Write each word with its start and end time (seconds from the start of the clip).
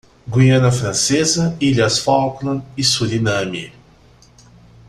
Guiana 0.27 0.71
Francesa, 0.71 1.55
Ilhas 1.61 1.99
Falkland 1.99 2.63
e 2.75 2.83
Suriname. 2.83 3.71